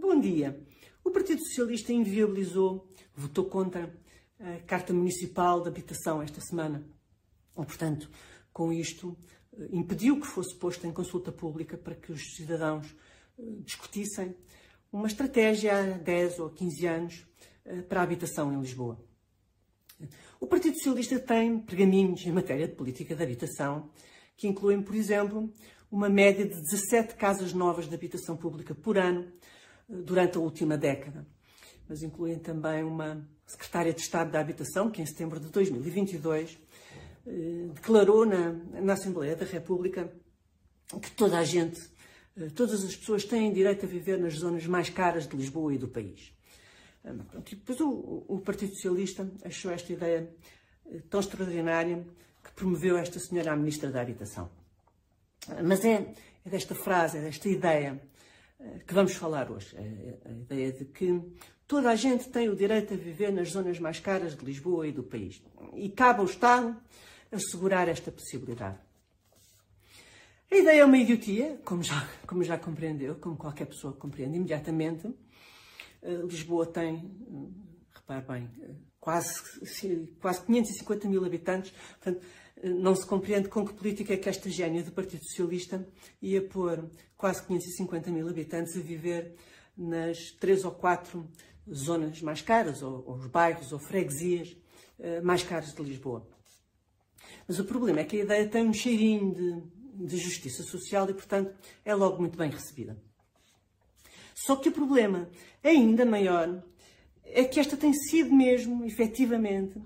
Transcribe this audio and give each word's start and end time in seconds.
Bom 0.00 0.18
dia. 0.18 0.60
O 1.04 1.10
Partido 1.10 1.40
Socialista 1.40 1.92
inviabilizou, 1.92 2.90
votou 3.14 3.44
contra 3.44 3.94
a 4.40 4.60
Carta 4.66 4.92
Municipal 4.92 5.62
de 5.62 5.68
Habitação 5.68 6.20
esta 6.20 6.40
semana. 6.40 6.84
E, 7.56 7.64
portanto, 7.64 8.10
com 8.52 8.72
isto, 8.72 9.16
eh, 9.56 9.68
impediu 9.70 10.20
que 10.20 10.26
fosse 10.26 10.52
posto 10.56 10.84
em 10.84 10.92
consulta 10.92 11.30
pública 11.30 11.78
para 11.78 11.94
que 11.94 12.10
os 12.10 12.34
cidadãos 12.34 12.92
eh, 13.38 13.42
discutissem 13.60 14.34
uma 14.92 15.06
estratégia 15.06 15.78
há 15.78 15.82
10 15.96 16.40
ou 16.40 16.50
15 16.50 16.86
anos 16.86 17.26
eh, 17.64 17.82
para 17.82 18.00
a 18.00 18.02
habitação 18.02 18.52
em 18.52 18.60
Lisboa. 18.60 18.98
O 20.40 20.46
Partido 20.48 20.74
Socialista 20.74 21.20
tem 21.20 21.60
pergaminhos 21.60 22.26
em 22.26 22.32
matéria 22.32 22.66
de 22.66 22.74
política 22.74 23.14
de 23.14 23.22
habitação 23.22 23.90
que 24.36 24.48
incluem, 24.48 24.82
por 24.82 24.96
exemplo, 24.96 25.52
uma 25.88 26.08
média 26.08 26.44
de 26.44 26.60
17 26.60 27.14
casas 27.14 27.52
novas 27.52 27.88
de 27.88 27.94
habitação 27.94 28.36
pública 28.36 28.74
por 28.74 28.98
ano 28.98 29.32
durante 29.88 30.38
a 30.38 30.40
última 30.40 30.76
década. 30.76 31.26
Mas 31.88 32.02
incluem 32.02 32.38
também 32.38 32.82
uma 32.82 33.26
secretária 33.46 33.92
de 33.92 34.00
Estado 34.00 34.30
da 34.30 34.40
Habitação, 34.40 34.90
que 34.90 35.02
em 35.02 35.06
setembro 35.06 35.38
de 35.38 35.48
2022 35.48 36.58
eh, 37.26 37.68
declarou 37.74 38.24
na, 38.24 38.52
na 38.52 38.92
Assembleia 38.94 39.36
da 39.36 39.44
República 39.44 40.10
que 41.00 41.10
toda 41.12 41.38
a 41.38 41.44
gente, 41.44 41.80
eh, 42.36 42.48
todas 42.54 42.84
as 42.84 42.96
pessoas 42.96 43.24
têm 43.24 43.52
direito 43.52 43.84
a 43.84 43.88
viver 43.88 44.18
nas 44.18 44.34
zonas 44.34 44.66
mais 44.66 44.88
caras 44.88 45.26
de 45.28 45.36
Lisboa 45.36 45.74
e 45.74 45.78
do 45.78 45.88
país. 45.88 46.32
E 47.04 47.54
depois 47.54 47.80
o, 47.80 48.24
o 48.28 48.40
Partido 48.40 48.74
Socialista 48.74 49.30
achou 49.44 49.70
esta 49.70 49.92
ideia 49.92 50.34
tão 51.10 51.20
extraordinária 51.20 52.06
que 52.42 52.52
promoveu 52.52 52.96
esta 52.96 53.18
senhora 53.18 53.52
a 53.52 53.56
Ministra 53.56 53.90
da 53.90 54.00
Habitação. 54.00 54.50
Mas 55.62 55.84
é, 55.84 56.14
é 56.44 56.50
desta 56.50 56.74
frase, 56.74 57.18
é 57.18 57.20
desta 57.20 57.48
ideia 57.48 58.00
eh, 58.00 58.13
que 58.86 58.94
vamos 58.94 59.14
falar 59.14 59.50
hoje. 59.50 59.76
É 59.76 60.18
a 60.24 60.32
ideia 60.32 60.72
de 60.72 60.84
que 60.84 61.20
toda 61.66 61.90
a 61.90 61.96
gente 61.96 62.28
tem 62.28 62.48
o 62.48 62.56
direito 62.56 62.94
a 62.94 62.96
viver 62.96 63.32
nas 63.32 63.50
zonas 63.50 63.78
mais 63.78 64.00
caras 64.00 64.36
de 64.36 64.44
Lisboa 64.44 64.86
e 64.86 64.92
do 64.92 65.02
país. 65.02 65.42
E 65.74 65.88
cabe 65.88 66.20
ao 66.20 66.26
Estado 66.26 66.76
assegurar 67.30 67.88
esta 67.88 68.10
possibilidade. 68.12 68.78
A 70.50 70.56
ideia 70.56 70.82
é 70.82 70.84
uma 70.84 70.98
idiotia, 70.98 71.60
como 71.64 71.82
já, 71.82 72.08
como 72.26 72.44
já 72.44 72.56
compreendeu, 72.56 73.16
como 73.16 73.36
qualquer 73.36 73.66
pessoa 73.66 73.92
compreende 73.92 74.36
imediatamente. 74.36 75.12
Eh, 76.02 76.22
Lisboa 76.22 76.66
tem, 76.66 76.96
eh, 76.96 77.88
repare 77.92 78.24
bem, 78.24 78.50
quase, 79.00 79.42
quase 80.20 80.44
550 80.44 81.08
mil 81.08 81.24
habitantes, 81.24 81.72
portanto, 81.72 82.24
não 82.64 82.94
se 82.94 83.06
compreende 83.06 83.48
com 83.48 83.66
que 83.66 83.74
política 83.74 84.14
é 84.14 84.16
que 84.16 84.28
esta 84.28 84.48
gênia 84.48 84.82
do 84.82 84.92
Partido 84.92 85.22
Socialista 85.24 85.86
ia 86.22 86.40
pôr 86.40 86.88
quase 87.16 87.42
550 87.46 88.10
mil 88.10 88.28
habitantes 88.28 88.76
a 88.76 88.80
viver 88.80 89.34
nas 89.76 90.30
três 90.32 90.64
ou 90.64 90.70
quatro 90.70 91.28
zonas 91.70 92.22
mais 92.22 92.40
caras, 92.40 92.82
ou, 92.82 93.04
ou 93.06 93.16
os 93.16 93.26
bairros 93.26 93.72
ou 93.72 93.78
freguesias 93.78 94.56
uh, 94.98 95.24
mais 95.24 95.42
caras 95.42 95.74
de 95.74 95.82
Lisboa. 95.82 96.26
Mas 97.46 97.58
o 97.58 97.64
problema 97.64 98.00
é 98.00 98.04
que 98.04 98.20
a 98.20 98.24
ideia 98.24 98.48
tem 98.48 98.66
um 98.66 98.72
cheirinho 98.72 99.34
de, 99.34 100.06
de 100.06 100.16
justiça 100.16 100.62
social 100.62 101.08
e, 101.10 101.14
portanto, 101.14 101.54
é 101.84 101.94
logo 101.94 102.18
muito 102.18 102.38
bem 102.38 102.50
recebida. 102.50 102.96
Só 104.34 104.56
que 104.56 104.68
o 104.68 104.72
problema 104.72 105.28
ainda 105.62 106.04
maior 106.04 106.62
é 107.24 107.44
que 107.44 107.60
esta 107.60 107.76
tem 107.76 107.92
sido 107.92 108.34
mesmo, 108.34 108.84
efetivamente, 108.84 109.80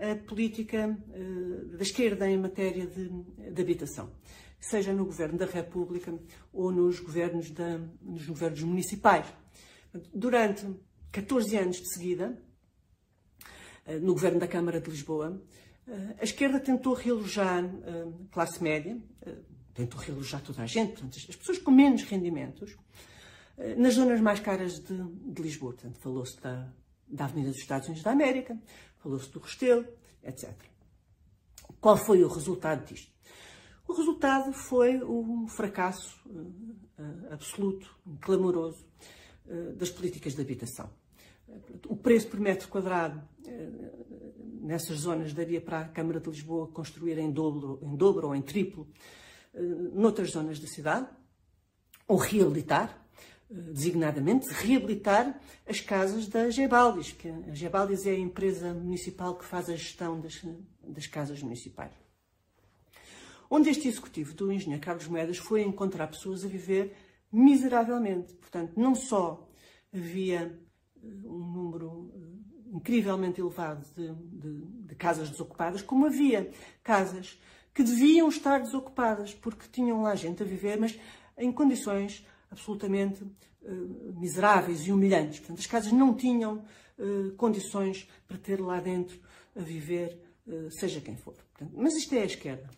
a 0.00 0.16
política 0.16 0.88
uh, 0.88 1.76
da 1.76 1.82
esquerda 1.82 2.28
em 2.28 2.38
matéria 2.38 2.86
de, 2.86 3.08
de, 3.52 3.62
habitação, 3.62 4.10
seja 4.58 4.92
no 4.92 5.04
governo 5.04 5.38
da 5.38 5.44
República 5.44 6.18
ou 6.52 6.72
nos 6.72 7.00
governos, 7.00 7.50
da, 7.50 7.78
nos 8.00 8.26
governos 8.26 8.62
municipais. 8.62 9.26
Durante 10.14 10.66
14 11.12 11.56
anos 11.56 11.76
de 11.76 11.92
seguida, 11.92 12.38
uh, 13.86 14.00
no 14.00 14.14
governo 14.14 14.40
da 14.40 14.48
Câmara 14.48 14.80
de 14.80 14.88
Lisboa, 14.88 15.42
uh, 15.86 16.14
a 16.18 16.24
esquerda 16.24 16.58
tentou 16.58 16.94
realojar 16.94 17.64
a 17.64 18.32
classe 18.32 18.62
média, 18.62 18.98
tentou 19.74 20.00
realojar 20.00 20.42
toda 20.42 20.62
a 20.62 20.66
gente, 20.66 20.92
portanto, 20.92 21.18
as 21.28 21.36
pessoas 21.36 21.58
com 21.58 21.70
menos 21.70 22.02
rendimentos, 22.04 22.76
nas 23.76 23.94
zonas 23.94 24.20
mais 24.20 24.40
caras 24.40 24.80
de, 24.80 24.96
de 24.96 25.42
Lisboa. 25.42 25.72
Portanto, 25.72 25.98
falou-se 25.98 26.40
da, 26.40 26.72
da 27.10 27.24
Avenida 27.24 27.50
dos 27.50 27.60
Estados 27.60 27.86
Unidos 27.86 28.02
da 28.02 28.12
América, 28.12 28.58
falou-se 28.98 29.30
do 29.30 29.40
Restelo, 29.40 29.86
etc. 30.22 30.52
Qual 31.80 31.96
foi 31.96 32.22
o 32.22 32.28
resultado 32.28 32.86
disto? 32.86 33.10
O 33.86 33.92
resultado 33.92 34.52
foi 34.52 35.02
um 35.02 35.48
fracasso 35.48 36.16
uh, 36.26 37.32
absoluto, 37.32 37.94
clamoroso, 38.20 38.86
uh, 39.46 39.72
das 39.74 39.90
políticas 39.90 40.34
de 40.34 40.40
habitação. 40.40 40.90
O 41.88 41.96
preço 41.96 42.28
por 42.28 42.38
metro 42.38 42.68
quadrado 42.68 43.20
nessas 44.60 44.98
zonas 44.98 45.32
daria 45.32 45.60
para 45.60 45.80
a 45.80 45.88
Câmara 45.88 46.20
de 46.20 46.30
Lisboa 46.30 46.68
construir 46.68 47.18
em 47.18 47.32
dobro, 47.32 47.80
em 47.82 47.96
dobro 47.96 48.28
ou 48.28 48.36
em 48.36 48.42
triplo 48.42 48.86
noutras 49.92 50.30
zonas 50.30 50.60
da 50.60 50.68
cidade, 50.68 51.08
ou 52.06 52.16
reabilitar, 52.16 53.04
designadamente, 53.50 54.46
reabilitar 54.52 55.38
as 55.68 55.80
casas 55.80 56.28
da 56.28 56.48
Gebaldis, 56.50 57.12
que 57.12 57.28
a 57.28 57.54
Gebaldis 57.54 58.06
é 58.06 58.10
a 58.10 58.18
empresa 58.18 58.72
municipal 58.72 59.34
que 59.34 59.44
faz 59.44 59.68
a 59.68 59.74
gestão 59.74 60.20
das, 60.20 60.40
das 60.82 61.06
casas 61.08 61.42
municipais. 61.42 61.92
Onde 63.50 63.68
este 63.68 63.88
executivo 63.88 64.32
do 64.34 64.52
engenheiro 64.52 64.80
Carlos 64.80 65.08
Moedas 65.08 65.38
foi 65.38 65.62
encontrar 65.62 66.06
pessoas 66.06 66.44
a 66.44 66.48
viver 66.48 66.94
miseravelmente. 67.32 68.32
Portanto, 68.34 68.74
não 68.76 68.94
só 68.94 69.48
havia 69.92 70.56
eh, 71.02 71.06
um 71.24 71.52
número 71.52 72.12
eh, 72.14 72.76
incrivelmente 72.76 73.40
elevado 73.40 73.84
de, 73.96 74.14
de, 74.14 74.64
de 74.86 74.94
casas 74.94 75.28
desocupadas, 75.28 75.82
como 75.82 76.06
havia 76.06 76.48
casas 76.84 77.40
que 77.74 77.82
deviam 77.82 78.28
estar 78.28 78.60
desocupadas, 78.60 79.34
porque 79.34 79.66
tinham 79.72 80.02
lá 80.02 80.14
gente 80.14 80.44
a 80.44 80.46
viver, 80.46 80.78
mas 80.78 80.96
em 81.36 81.50
condições 81.50 82.24
absolutamente 82.50 83.22
uh, 83.22 84.18
miseráveis 84.18 84.86
e 84.86 84.92
humilhantes. 84.92 85.38
Portanto, 85.38 85.60
as 85.60 85.66
casas 85.66 85.92
não 85.92 86.14
tinham 86.14 86.64
uh, 86.98 87.32
condições 87.36 88.08
para 88.26 88.38
ter 88.38 88.60
lá 88.60 88.80
dentro 88.80 89.20
a 89.54 89.60
viver, 89.60 90.20
uh, 90.46 90.70
seja 90.70 91.00
quem 91.00 91.16
for. 91.16 91.34
Portanto, 91.34 91.72
mas 91.76 91.94
isto 91.94 92.14
é 92.14 92.22
a 92.22 92.26
esquerda. 92.26 92.68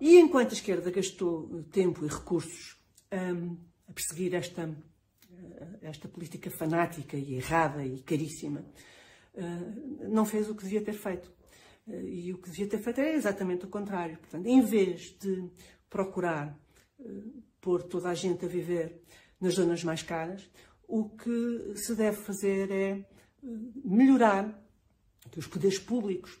E 0.00 0.18
enquanto 0.18 0.50
a 0.50 0.54
esquerda 0.54 0.90
gastou 0.90 1.62
tempo 1.64 2.04
e 2.04 2.08
recursos 2.08 2.78
um, 3.12 3.56
a 3.86 3.92
perseguir 3.92 4.34
esta, 4.34 4.74
esta 5.82 6.08
política 6.08 6.50
fanática 6.50 7.18
e 7.18 7.34
errada 7.34 7.84
e 7.84 8.00
caríssima, 8.00 8.64
não 10.08 10.24
fez 10.24 10.48
o 10.48 10.54
que 10.54 10.64
devia 10.64 10.82
ter 10.82 10.94
feito. 10.94 11.30
E 11.86 12.32
o 12.32 12.38
que 12.38 12.48
devia 12.48 12.66
ter 12.66 12.78
feito 12.78 12.98
é 12.98 13.14
exatamente 13.14 13.66
o 13.66 13.68
contrário. 13.68 14.16
Portanto, 14.16 14.46
em 14.46 14.62
vez 14.62 15.14
de 15.20 15.50
procurar 15.90 16.58
pôr 17.60 17.82
toda 17.82 18.08
a 18.08 18.14
gente 18.14 18.44
a 18.44 18.48
viver 18.48 19.02
nas 19.40 19.54
zonas 19.54 19.82
mais 19.84 20.02
caras, 20.02 20.48
o 20.86 21.08
que 21.08 21.74
se 21.76 21.94
deve 21.94 22.16
fazer 22.16 22.70
é 22.70 22.90
eh, 22.90 23.06
melhorar 23.84 24.60
os 25.36 25.46
poderes 25.46 25.78
públicos, 25.78 26.38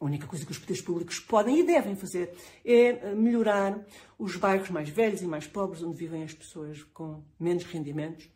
a 0.00 0.04
única 0.04 0.26
coisa 0.26 0.44
que 0.44 0.52
os 0.52 0.58
poderes 0.58 0.82
públicos 0.82 1.18
podem 1.18 1.60
e 1.60 1.62
devem 1.62 1.96
fazer 1.96 2.34
é 2.64 2.88
eh, 2.88 3.14
melhorar 3.14 3.84
os 4.18 4.36
bairros 4.36 4.70
mais 4.70 4.88
velhos 4.88 5.20
e 5.20 5.26
mais 5.26 5.46
pobres, 5.46 5.82
onde 5.82 5.96
vivem 5.96 6.22
as 6.22 6.32
pessoas 6.32 6.82
com 6.94 7.22
menos 7.38 7.64
rendimentos, 7.64 8.28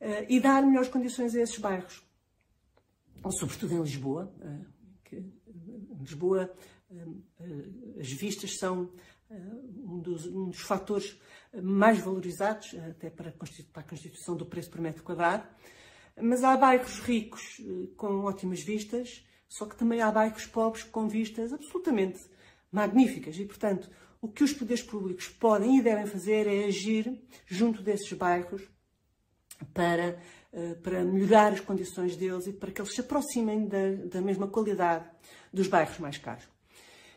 eh, 0.00 0.26
e 0.28 0.40
dar 0.40 0.62
melhores 0.62 0.88
condições 0.88 1.34
a 1.34 1.40
esses 1.40 1.58
bairros. 1.58 2.02
Sobretudo 3.38 3.74
em 3.74 3.82
Lisboa, 3.82 4.34
que 5.12 5.16
em 5.16 5.98
Lisboa 6.00 6.52
as 7.98 8.12
vistas 8.12 8.56
são 8.58 8.90
um 9.30 9.98
dos, 9.98 10.26
um 10.26 10.50
dos 10.50 10.60
fatores 10.60 11.18
mais 11.62 11.98
valorizados, 11.98 12.74
até 12.90 13.10
para 13.10 13.30
a 13.74 13.82
constituição 13.82 14.36
do 14.36 14.46
preço 14.46 14.70
por 14.70 14.80
metro 14.80 15.02
quadrado. 15.02 15.46
Mas 16.20 16.44
há 16.44 16.56
bairros 16.56 16.98
ricos 17.00 17.60
eh, 17.60 17.88
com 17.96 18.24
ótimas 18.24 18.60
vistas, 18.60 19.24
só 19.48 19.64
que 19.64 19.76
também 19.76 20.02
há 20.02 20.10
bairros 20.10 20.46
pobres 20.46 20.84
com 20.84 21.08
vistas 21.08 21.52
absolutamente 21.52 22.20
magníficas. 22.70 23.38
E, 23.38 23.46
portanto, 23.46 23.90
o 24.20 24.28
que 24.28 24.44
os 24.44 24.52
poderes 24.52 24.82
públicos 24.82 25.28
podem 25.28 25.78
e 25.78 25.82
devem 25.82 26.06
fazer 26.06 26.46
é 26.46 26.64
agir 26.66 27.18
junto 27.46 27.82
desses 27.82 28.12
bairros 28.12 28.62
para, 29.72 30.02
eh, 30.02 30.20
para 30.82 31.02
melhorar 31.04 31.52
as 31.52 31.60
condições 31.60 32.16
deles 32.16 32.46
e 32.46 32.52
para 32.52 32.70
que 32.70 32.80
eles 32.80 32.94
se 32.94 33.00
aproximem 33.00 33.66
da, 33.66 33.92
da 34.10 34.20
mesma 34.20 34.46
qualidade 34.46 35.04
dos 35.52 35.66
bairros 35.66 35.98
mais 35.98 36.18
caros. 36.18 36.46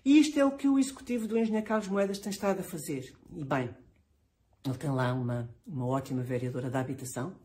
E 0.06 0.20
isto 0.20 0.40
é 0.40 0.46
o 0.46 0.52
que 0.52 0.68
o 0.68 0.80
executivo 0.80 1.28
do 1.28 1.38
engenheiro 1.38 1.66
Carlos 1.66 1.88
Moedas 1.88 2.20
tem 2.20 2.32
estado 2.32 2.60
a 2.60 2.64
fazer. 2.64 3.14
E 3.36 3.44
bem, 3.44 3.76
ele 4.64 4.78
tem 4.78 4.92
lá 4.92 5.14
uma, 5.14 5.50
uma 5.66 5.86
ótima 5.88 6.22
vereadora 6.22 6.70
da 6.70 6.80
habitação, 6.80 7.36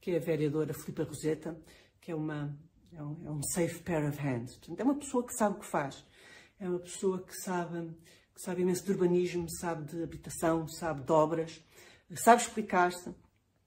que 0.00 0.10
é 0.10 0.16
a 0.16 0.20
vereadora 0.20 0.74
Filipa 0.74 1.04
Roseta, 1.04 1.58
que 2.00 2.12
é, 2.12 2.14
uma, 2.14 2.56
é, 2.92 3.02
um, 3.02 3.16
é 3.26 3.30
um 3.30 3.42
safe 3.42 3.78
pair 3.80 4.08
of 4.08 4.18
hands. 4.18 4.60
É 4.76 4.84
uma 4.84 4.94
pessoa 4.94 5.26
que 5.26 5.34
sabe 5.34 5.56
o 5.56 5.60
que 5.60 5.66
faz. 5.66 6.04
É 6.60 6.68
uma 6.68 6.78
pessoa 6.78 7.20
que 7.22 7.34
sabe, 7.34 7.90
que 8.34 8.42
sabe 8.42 8.62
imenso 8.62 8.84
de 8.84 8.92
urbanismo, 8.92 9.46
sabe 9.50 9.84
de 9.84 10.02
habitação, 10.02 10.68
sabe 10.68 11.02
de 11.02 11.12
obras, 11.12 11.64
sabe 12.14 12.42
explicar-se 12.42 13.12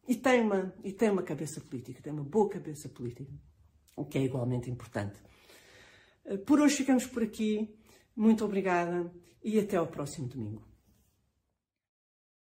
e 0.08 0.16
tem 0.16 0.42
uma, 0.42 0.74
e 0.84 0.92
tem 0.92 1.10
uma 1.10 1.24
cabeça 1.24 1.60
política, 1.62 2.02
tem 2.02 2.14
uma 2.14 2.24
boa 2.24 2.50
cabeça 2.50 2.88
política, 2.90 3.32
o 3.96 4.06
que 4.06 4.18
é 4.18 4.24
igualmente 4.24 4.70
importante. 4.70 5.20
Por 6.46 6.60
hoje 6.60 6.78
ficamos 6.78 7.06
por 7.06 7.24
aqui. 7.24 7.70
Muito 8.16 8.44
obrigada 8.44 9.12
e 9.44 9.60
até 9.60 9.78
ao 9.78 9.88
próximo 9.88 10.28
domingo. 10.28 10.62